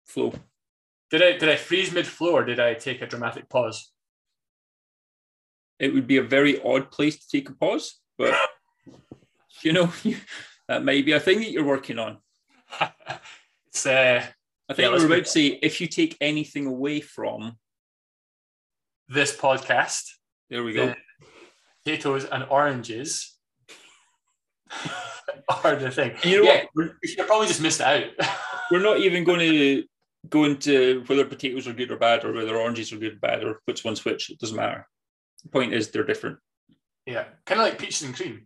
[0.05, 0.33] flow.
[1.09, 3.91] Did I did I freeze mid flow or did I take a dramatic pause?
[5.79, 8.33] It would be a very odd place to take a pause, but
[9.61, 9.91] you know,
[10.67, 12.19] that may be a thing that you're working on.
[13.73, 14.23] It's, uh,
[14.69, 17.57] I think yeah, we are about to say if you take anything away from
[19.07, 20.03] this podcast,
[20.49, 20.93] there we go.
[21.83, 23.35] Potatoes and oranges
[25.63, 26.13] are the thing.
[26.23, 26.91] You know yeah, what?
[27.01, 28.03] We should probably just missed out.
[28.71, 29.83] we're not even going to
[30.29, 33.43] go into whether potatoes are good or bad, or whether oranges are good or bad,
[33.43, 34.29] or which one's which.
[34.29, 34.87] It doesn't matter.
[35.41, 36.37] The point is they're different.
[37.07, 38.45] Yeah, kind of like peaches and cream.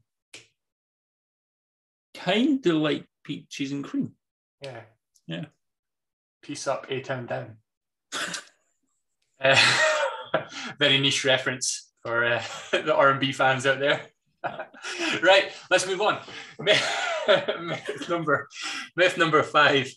[2.13, 4.13] Kind of like peaches and cream.
[4.61, 4.81] Yeah.
[5.27, 5.45] Yeah.
[6.41, 7.57] Peace up, A town down.
[9.41, 9.61] uh,
[10.79, 14.01] very niche reference for uh, the R and B fans out there.
[15.21, 16.19] right, let's move on.
[16.59, 18.47] myth number,
[18.95, 19.91] myth number five.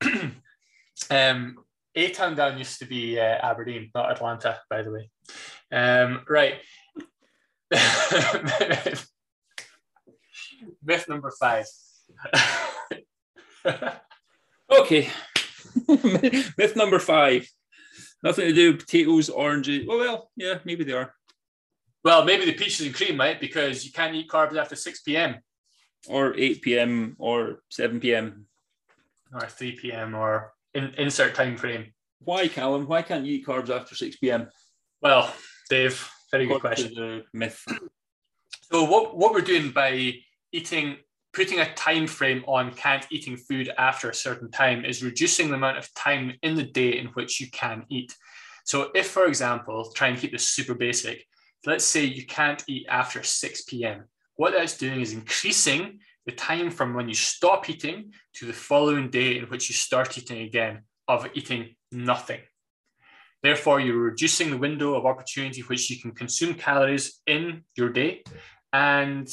[1.10, 1.56] um,
[1.94, 5.10] A Town Down used to be uh, Aberdeen, not Atlanta, by the way.
[5.70, 6.60] Um, right.
[10.82, 11.66] myth number five.
[14.70, 15.10] Okay.
[15.88, 17.48] myth number five.
[18.22, 19.86] Nothing to do with potatoes, oranges.
[19.86, 21.14] Well, well, yeah, maybe they are.
[22.04, 23.40] Well, maybe the peaches and cream, right?
[23.40, 25.36] Because you can't eat carbs after 6 p.m.
[26.08, 27.16] Or 8 p.m.
[27.18, 28.46] or 7 p.m.
[29.32, 30.14] Or 3 p.m.
[30.14, 31.92] or in, insert time frame.
[32.20, 32.86] Why, Callum?
[32.86, 34.48] Why can't you eat carbs after 6 p.m.?
[35.02, 35.32] Well,
[35.68, 36.94] Dave, very good question.
[36.94, 37.64] The myth.
[38.70, 40.14] So what, what we're doing by
[40.52, 40.96] eating,
[41.32, 45.54] putting a time frame on can't eating food after a certain time is reducing the
[45.54, 48.14] amount of time in the day in which you can eat.
[48.64, 51.24] So if, for example, try and keep this super basic,
[51.66, 54.04] let's say you can't eat after 6 p.m.
[54.36, 59.10] What that's doing is increasing the time from when you stop eating to the following
[59.10, 62.40] day in which you start eating again of eating nothing.
[63.42, 68.22] Therefore, you're reducing the window of opportunity which you can consume calories in your day
[68.72, 69.28] and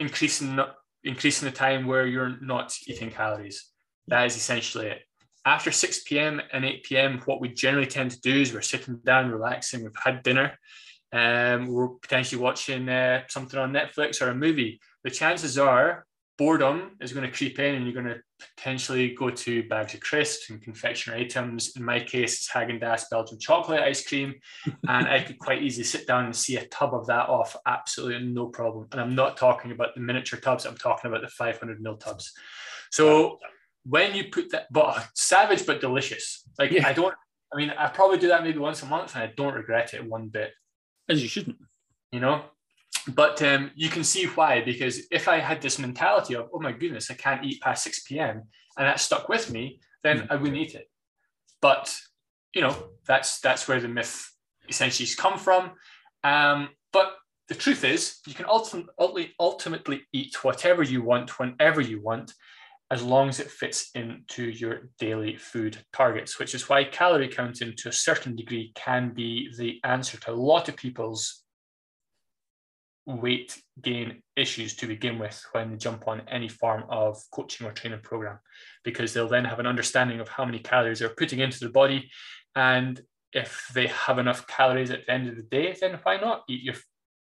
[0.00, 0.58] increasing,
[1.04, 3.70] increasing the time where you're not eating calories.
[4.08, 5.02] That is essentially it.
[5.46, 6.40] After 6 p.m.
[6.52, 9.92] and 8 p.m., what we generally tend to do is we're sitting down, relaxing, we've
[10.02, 10.58] had dinner,
[11.12, 16.96] um, we're potentially watching uh, something on Netflix or a movie, the chances are boredom
[17.00, 18.20] is going to creep in and you're going to
[18.56, 21.76] potentially go to bags of crisps and confectionery items.
[21.76, 24.34] In my case, it's Haagen-Dazs Belgian chocolate ice cream.
[24.88, 28.26] and I could quite easily sit down and see a tub of that off, absolutely
[28.26, 28.88] no problem.
[28.92, 32.32] And I'm not talking about the miniature tubs, I'm talking about the 500 mil tubs.
[32.90, 33.38] So
[33.84, 36.42] when you put that, but uh, savage but delicious.
[36.58, 36.86] Like yeah.
[36.86, 37.14] I don't,
[37.52, 40.04] I mean, I probably do that maybe once a month and I don't regret it
[40.04, 40.52] one bit
[41.08, 41.58] as you shouldn't.
[42.10, 42.44] You know,
[43.08, 46.72] but um, you can see why because if I had this mentality of oh my
[46.72, 48.42] goodness, I can't eat past six p.m.
[48.78, 50.26] and that stuck with me, then mm.
[50.30, 50.88] I wouldn't eat it.
[51.60, 51.94] But
[52.54, 54.30] you know, that's that's where the myth
[54.68, 55.72] essentially has come from.
[56.22, 57.14] Um, but
[57.48, 62.32] the truth is, you can ultimately ultimately eat whatever you want whenever you want,
[62.90, 67.74] as long as it fits into your daily food targets, which is why calorie counting
[67.76, 71.43] to a certain degree can be the answer to a lot of people's
[73.06, 77.72] weight gain issues to begin with when they jump on any form of coaching or
[77.72, 78.38] training program,
[78.82, 82.10] because they'll then have an understanding of how many calories they're putting into their body.
[82.56, 83.00] And
[83.32, 86.62] if they have enough calories at the end of the day, then why not eat
[86.62, 86.76] your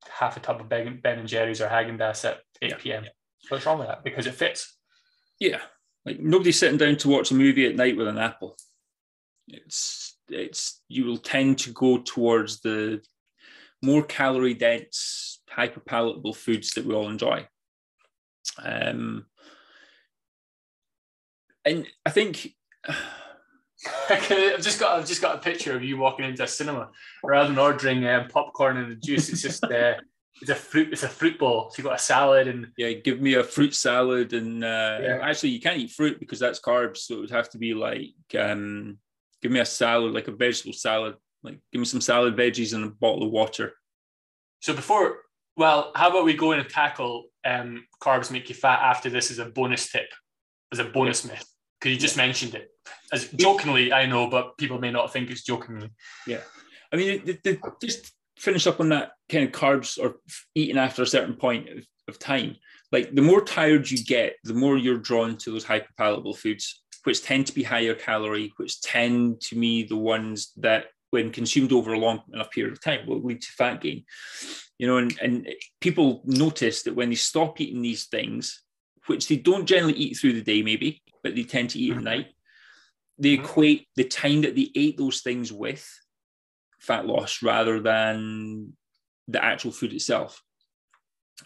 [0.08, 2.76] half a tub of Ben and Jerry's or Haagen-Dazs at 8 yeah.
[2.78, 3.04] p.m.?
[3.48, 4.04] What's wrong with that?
[4.04, 4.76] Because it fits.
[5.40, 5.60] Yeah,
[6.04, 8.56] like nobody's sitting down to watch a movie at night with an apple.
[9.48, 13.02] It's it's you will tend to go towards the
[13.82, 17.46] more calorie dense, hyper palatable foods that we all enjoy.
[18.62, 19.26] Um,
[21.64, 22.50] and I think
[24.10, 26.90] I've just got I've just got a picture of you walking into a cinema
[27.22, 29.28] rather than ordering um, popcorn and a juice.
[29.28, 29.94] It's just uh,
[30.40, 31.70] it's a fruit it's a fruit bowl.
[31.70, 35.18] So you got a salad and yeah, give me a fruit salad and uh, yeah.
[35.22, 38.14] actually you can't eat fruit because that's carbs, so it would have to be like
[38.38, 38.98] um,
[39.42, 41.16] give me a salad like a vegetable salad.
[41.42, 43.74] Like give me some salad veggies and a bottle of water.
[44.60, 45.23] So before
[45.56, 49.30] well, how about we go in and tackle um, carbs make you fat after this
[49.30, 50.08] as a bonus tip,
[50.72, 51.44] as a bonus myth?
[51.80, 52.26] Because you just yeah.
[52.26, 52.70] mentioned it
[53.12, 55.90] as jokingly, I know, but people may not think it's jokingly.
[56.26, 56.40] Yeah,
[56.92, 60.16] I mean, the, the, just finish up on that kind of carbs or
[60.54, 62.56] eating after a certain point of, of time.
[62.92, 67.22] Like the more tired you get, the more you're drawn to those hyperpalatable foods, which
[67.22, 71.92] tend to be higher calorie, which tend to me the ones that, when consumed over
[71.92, 74.04] a long enough period of time, will lead to fat gain.
[74.78, 75.48] You know, and, and
[75.80, 78.62] people notice that when they stop eating these things,
[79.06, 81.98] which they don't generally eat through the day, maybe, but they tend to eat at
[81.98, 82.04] mm-hmm.
[82.04, 82.26] night,
[83.16, 83.44] they mm-hmm.
[83.44, 85.88] equate the time that they ate those things with
[86.80, 88.72] fat loss rather than
[89.28, 90.42] the actual food itself.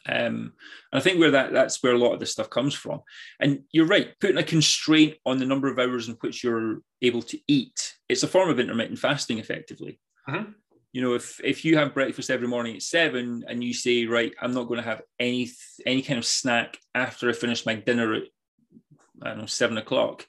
[0.07, 0.54] Um,
[0.92, 3.00] and I think where that that's where a lot of this stuff comes from.
[3.38, 7.22] And you're right, putting a constraint on the number of hours in which you're able
[7.22, 10.01] to eat, it's a form of intermittent fasting, effectively.
[10.29, 10.53] Mm-hmm.
[10.92, 14.33] You know, if if you have breakfast every morning at seven and you say, right,
[14.40, 15.51] I'm not going to have any
[15.85, 18.23] any kind of snack after I finish my dinner at
[19.23, 20.27] I don't know seven o'clock,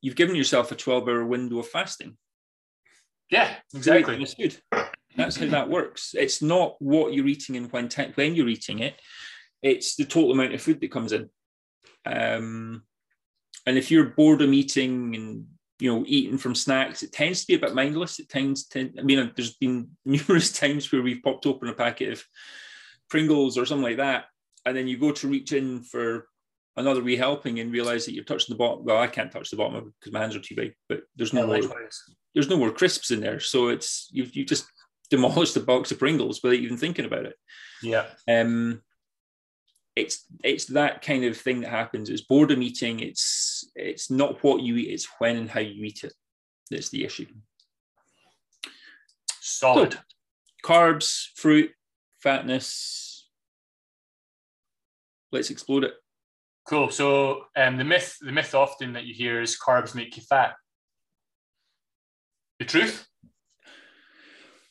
[0.00, 2.16] you've given yourself a 12 hour window of fasting.
[3.30, 4.18] Yeah, exactly.
[4.18, 4.56] That's good.
[5.16, 6.14] That's how that works.
[6.16, 9.00] It's not what you're eating and when, te- when you're eating it,
[9.62, 11.30] it's the total amount of food that comes in.
[12.04, 12.82] Um,
[13.66, 15.46] and if you're boredom eating and
[15.78, 18.18] you know eating from snacks, it tends to be a bit mindless.
[18.18, 18.92] It tends to.
[18.98, 22.24] I mean, there's been numerous times where we've popped open a packet of
[23.10, 24.26] Pringles or something like that,
[24.64, 26.28] and then you go to reach in for
[26.76, 28.84] another wee helping and realize that you're touching the bottom.
[28.84, 31.40] Well, I can't touch the bottom because my hands are too big, but there's no
[31.52, 31.80] yeah, more.
[32.34, 34.66] There's no more crisps in there, so it's you've you just
[35.10, 37.36] demolished the box of Pringles without even thinking about it.
[37.82, 38.06] Yeah.
[38.28, 38.82] Um,
[39.96, 42.10] it's it's that kind of thing that happens.
[42.10, 43.00] It's boredom eating.
[43.00, 44.90] It's it's not what you eat.
[44.90, 46.12] It's when and how you eat it.
[46.70, 47.26] That's the issue.
[49.40, 49.92] Solid.
[49.92, 49.98] So,
[50.64, 51.70] carbs, fruit,
[52.22, 53.28] fatness.
[55.30, 55.94] Let's explode it.
[56.66, 56.90] Cool.
[56.90, 60.54] So um, the myth, the myth often that you hear is carbs make you fat.
[62.58, 63.06] The truth?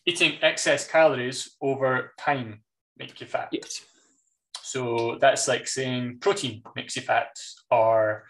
[0.06, 2.64] Eating excess calories over time
[2.98, 3.50] make you fat.
[3.52, 3.86] Yes.
[4.64, 7.36] So that's like saying protein makes you fat,
[7.70, 8.24] or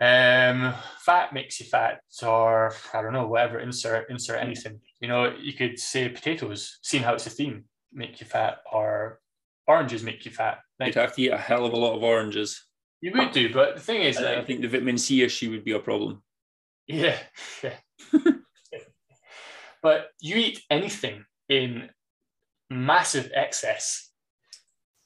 [0.00, 3.60] um, fat makes you fat, or I don't know, whatever.
[3.60, 4.80] Insert insert anything.
[5.00, 9.20] You know, you could say potatoes, seeing how it's a theme, make you fat, or
[9.66, 10.58] oranges make you fat.
[10.80, 12.66] Like, You'd have to eat a hell of a lot of oranges.
[13.00, 15.64] You would do, but the thing is, I, I think the vitamin C issue would
[15.64, 16.22] be a problem.
[16.88, 17.16] Yeah,
[17.62, 17.74] yeah.
[19.82, 21.90] but you eat anything in
[22.70, 24.10] massive excess,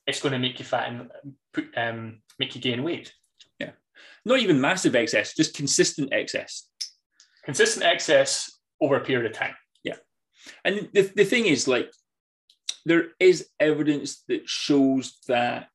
[0.07, 1.11] it's going to make you fat and
[1.53, 3.13] put, um, make you gain weight.
[3.59, 3.73] Yeah,
[4.25, 6.69] not even massive excess, just consistent excess.
[7.45, 9.55] Consistent excess over a period of time.
[9.85, 9.97] Yeah,
[10.65, 11.91] and the the thing is, like,
[12.85, 15.69] there is evidence that shows that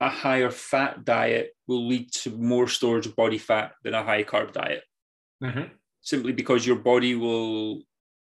[0.00, 4.24] a higher fat diet will lead to more storage of body fat than a high
[4.24, 4.82] carb diet.
[5.42, 5.72] Mm-hmm.
[6.02, 7.82] Simply because your body will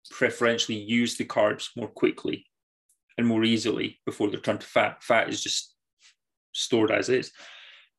[0.10, 2.45] preferentially use the carbs more quickly
[3.19, 5.03] and more easily before they're turned to fat.
[5.03, 5.75] Fat is just
[6.53, 7.32] stored as is.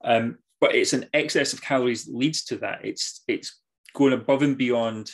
[0.02, 2.80] Um, but it's an excess of calories that leads to that.
[2.84, 3.60] It's it's
[3.94, 5.10] going above and beyond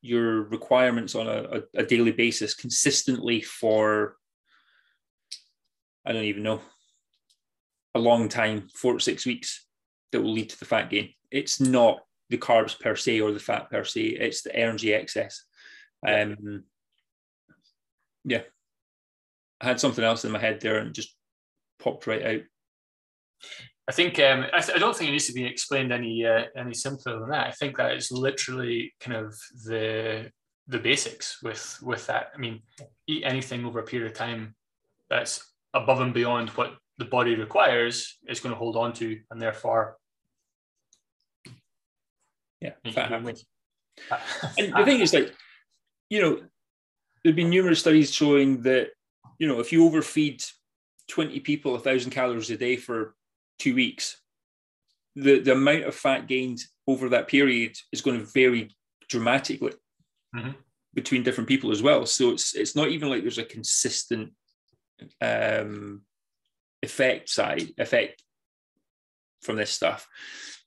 [0.00, 4.16] your requirements on a, a, a daily basis consistently for
[6.06, 6.60] I don't even know
[7.94, 9.66] a long time, four to six weeks,
[10.12, 11.10] that will lead to the fat gain.
[11.30, 15.44] It's not the carbs per se or the fat per se, it's the energy excess.
[16.06, 16.64] Um,
[18.24, 18.42] yeah.
[19.60, 21.14] I had something else in my head there and just
[21.78, 22.40] popped right out.
[23.88, 26.44] I think um, I, th- I, don't think it needs to be explained any uh,
[26.56, 27.46] any simpler than that.
[27.46, 30.30] I think that is literally kind of the
[30.66, 32.32] the basics with with that.
[32.34, 32.62] I mean,
[33.06, 34.56] eat anything over a period of time
[35.08, 39.40] that's above and beyond what the body requires is going to hold on to, and
[39.40, 39.96] therefore,
[42.60, 45.32] yeah, fat and the thing is, like,
[46.10, 46.40] you know,
[47.22, 48.88] there've been numerous studies showing that
[49.38, 50.44] you know if you overfeed
[51.08, 53.14] 20 people a thousand calories a day for
[53.58, 54.20] two weeks,
[55.14, 58.76] the, the amount of fat gained over that period is going to vary
[59.08, 59.72] dramatically
[60.34, 60.50] mm-hmm.
[60.94, 62.06] between different people as well.
[62.06, 64.32] So it's it's not even like there's a consistent
[65.20, 66.02] um,
[66.82, 68.22] effect side effect
[69.42, 70.08] from this stuff.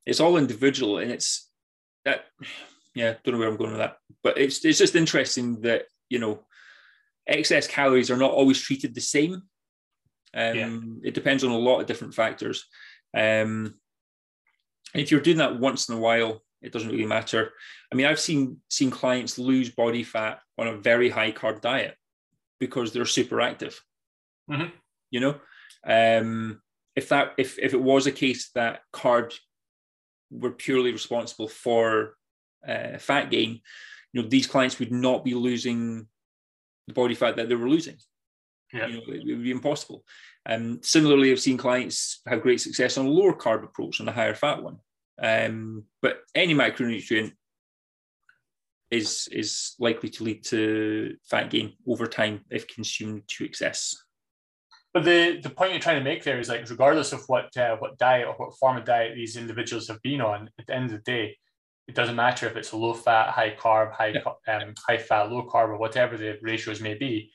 [0.05, 1.49] It's all individual, and it's
[2.05, 2.25] that.
[2.95, 6.17] Yeah, don't know where I'm going with that, but it's it's just interesting that you
[6.17, 6.43] know
[7.29, 9.43] excess calories are not always treated the same
[10.33, 10.55] um,
[11.03, 11.09] yeah.
[11.09, 12.65] It depends on a lot of different factors.
[13.15, 13.75] Um,
[14.93, 17.51] if you're doing that once in a while, it doesn't really matter.
[17.91, 21.95] I mean, I've seen seen clients lose body fat on a very high carb diet
[22.59, 23.81] because they're super active.
[24.49, 24.69] Mm-hmm.
[25.11, 25.35] You know,
[25.85, 26.61] um,
[26.95, 29.35] if that if if it was a case that carbs
[30.31, 32.15] were purely responsible for
[32.67, 33.61] uh, fat gain,
[34.11, 36.07] you know, these clients would not be losing
[36.89, 37.97] the body fat that they were losing.
[38.73, 38.87] Yeah.
[38.87, 40.03] You know, it, it would be impossible.
[40.45, 44.13] Um, similarly, I've seen clients have great success on a lower carb approach and a
[44.13, 44.77] higher fat one.
[45.21, 47.33] Um, but any micronutrient
[48.91, 53.95] is is likely to lead to fat gain over time if consumed to excess.
[54.93, 57.75] But the, the point you're trying to make there is like regardless of what uh,
[57.77, 60.85] what diet or what form of diet these individuals have been on, at the end
[60.85, 61.37] of the day,
[61.89, 64.57] it doesn't matter if it's a low fat, high carb, high yeah.
[64.57, 67.31] um, high fat, low carb, or whatever the ratios may be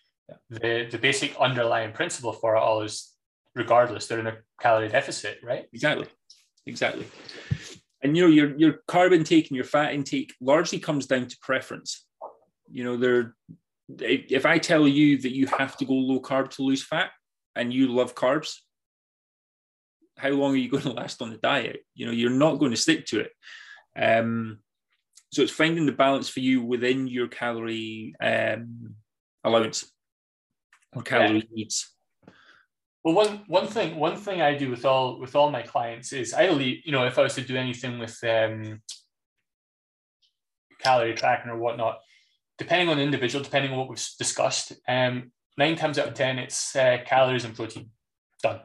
[0.50, 3.12] the, the basic underlying principle for it all is
[3.54, 5.66] regardless, they're in a calorie deficit, right?
[5.72, 6.06] Exactly.
[6.66, 7.06] Exactly.
[8.02, 11.36] And you know, your your carb intake and your fat intake largely comes down to
[11.40, 12.06] preference.
[12.70, 13.34] You know, there
[13.88, 17.10] if I tell you that you have to go low carb to lose fat
[17.54, 18.56] and you love carbs,
[20.18, 21.80] how long are you going to last on the diet?
[21.94, 23.32] You know, you're not going to stick to it.
[23.96, 24.58] Um,
[25.32, 28.94] so it's finding the balance for you within your calorie um,
[29.42, 29.90] allowance
[30.94, 31.42] or calorie yeah.
[31.50, 31.90] needs.
[33.04, 36.32] Well, one one thing one thing I do with all with all my clients is
[36.32, 38.80] I leave, you know if I was to do anything with um,
[40.78, 41.98] calorie tracking or whatnot,
[42.56, 46.38] depending on the individual, depending on what we've discussed, um, nine times out of ten
[46.38, 47.90] it's uh, calories and protein.
[48.42, 48.60] Done.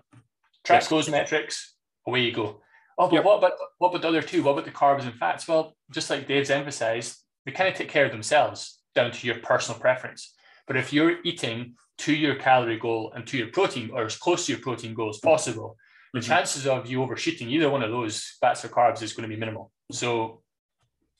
[0.64, 0.90] Tracks yes.
[0.90, 1.76] those metrics,
[2.08, 2.62] away you go.
[3.00, 3.24] Oh, but yep.
[3.24, 4.43] what about what about the other two?
[4.43, 5.47] What about the carbs and fats?
[5.47, 9.38] Well, just like Dave's emphasized, they kind of take care of themselves down to your
[9.39, 10.36] personal preference.
[10.68, 14.45] But if you're eating to your calorie goal and to your protein, or as close
[14.45, 15.78] to your protein goal as possible,
[16.14, 16.28] the mm-hmm.
[16.28, 19.39] chances of you overshooting either one of those fats or carbs is going to be
[19.39, 19.72] minimal.
[19.93, 20.41] So,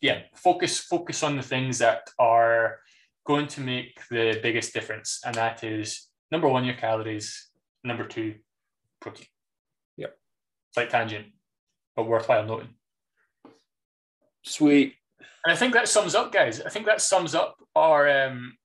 [0.02, 2.80] yeah, focus focus on the things that are
[3.26, 7.48] going to make the biggest difference, and that is number one, your calories.
[7.86, 8.36] Number two,
[9.00, 9.28] protein.
[9.96, 10.18] Yep.
[10.74, 11.28] Slight tangent
[12.00, 12.70] but worthwhile noting.
[14.44, 14.96] Sweet.
[15.44, 16.62] And I think that sums up, guys.
[16.62, 18.58] I think that sums up our um,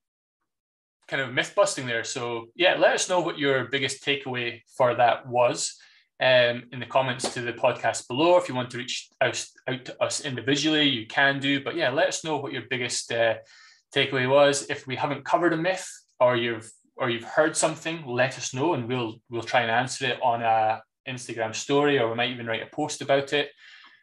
[1.09, 2.05] kind of myth busting there.
[2.05, 5.77] So yeah, let us know what your biggest takeaway for that was
[6.21, 8.37] um, in the comments to the podcast below.
[8.37, 11.63] If you want to reach out, out to us individually, you can do.
[11.63, 13.35] But yeah, let us know what your biggest uh,
[13.95, 14.67] takeaway was.
[14.71, 15.89] If we haven't covered a myth
[16.21, 20.07] or you've or you've heard something, let us know, and we'll we'll try and answer
[20.07, 23.51] it on a Instagram story, or we might even write a post about it.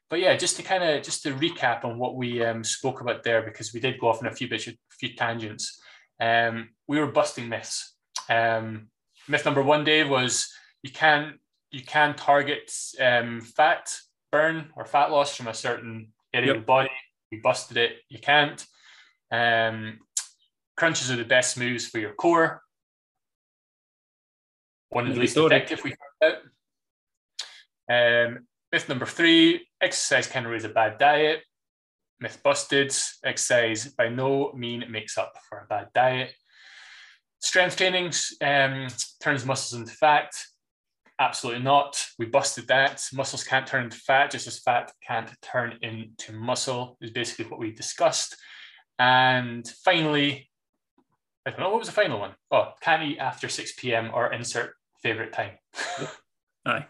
[0.10, 3.24] But yeah, just to kind of just to recap on what we um, spoke about
[3.24, 5.82] there, because we did go off on a few bits, a few tangents.
[6.20, 7.96] Um, we were busting myths.
[8.30, 8.88] Um,
[9.28, 11.40] myth number one, Dave, was you can
[11.72, 13.96] you can target um, fat
[14.32, 16.56] burn or fat loss from a certain area yep.
[16.58, 16.92] of the body.
[17.32, 17.94] We busted it.
[18.10, 18.66] You can't.
[19.32, 20.00] Um,
[20.76, 22.62] crunches are the best moves for your core.
[24.90, 25.92] One of the least effective we
[26.22, 26.42] found out.
[27.92, 31.42] Um, myth number three exercise can raise a bad diet.
[32.22, 36.32] Myth busted exercise by no mean makes up for a bad diet.
[37.40, 38.88] Strength training um,
[39.22, 40.32] turns muscles into fat.
[41.20, 42.02] Absolutely not.
[42.18, 43.04] We busted that.
[43.14, 47.60] Muscles can't turn into fat, just as fat can't turn into muscle, is basically what
[47.60, 48.38] we discussed.
[49.00, 50.50] And finally,
[51.46, 52.36] I don't know, what was the final one?
[52.52, 54.12] Oh, can't eat after 6 p.m.
[54.14, 55.58] or insert favorite time.
[56.66, 56.86] Aye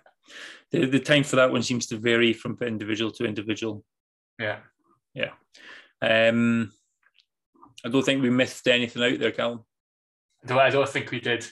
[0.71, 3.83] the, the time for that one seems to vary from individual to individual.
[4.39, 4.59] Yeah.
[5.13, 5.31] Yeah.
[6.01, 6.71] Um,
[7.85, 9.65] I don't think we missed anything out there, Callum.
[10.47, 11.45] No, I don't think we did.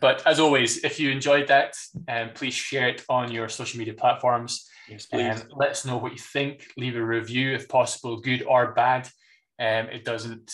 [0.00, 1.74] but as always, if you enjoyed that,
[2.08, 4.68] um, please share it on your social media platforms.
[4.88, 5.42] Yes, please.
[5.42, 6.66] Um, let us know what you think.
[6.76, 9.08] Leave a review if possible, good or bad.
[9.58, 10.52] Um, it doesn't.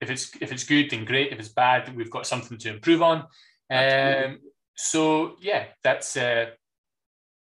[0.00, 1.32] If it's if it's good, then great.
[1.32, 3.26] If it's bad, we've got something to improve on.
[3.70, 4.38] Um,
[4.80, 6.46] so yeah, that's uh,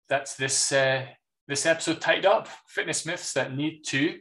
[0.10, 1.06] that's this uh,
[1.48, 2.50] this episode tied up.
[2.68, 4.20] Fitness myths that need to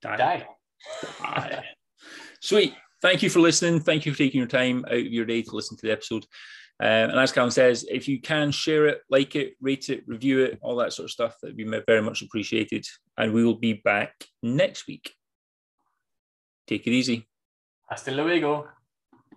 [0.00, 0.16] die.
[0.16, 0.46] die.
[1.22, 1.64] die.
[2.40, 2.74] Sweet.
[3.02, 3.80] Thank you for listening.
[3.80, 6.24] Thank you for taking your time out of your day to listen to the episode.
[6.80, 10.44] Um, and as Callum says, if you can share it, like it, rate it, review
[10.44, 12.86] it, all that sort of stuff, that'd be very much appreciated.
[13.18, 15.12] And we will be back next week.
[16.66, 17.28] Take it easy.
[17.90, 18.68] Hasta luego.